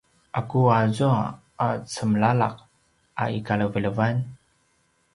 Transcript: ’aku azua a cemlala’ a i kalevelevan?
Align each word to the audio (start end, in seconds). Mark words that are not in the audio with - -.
’aku 0.39 0.59
azua 0.79 1.23
a 1.65 1.67
cemlala’ 1.93 2.49
a 3.21 3.23
i 3.37 3.39
kalevelevan? 3.47 4.17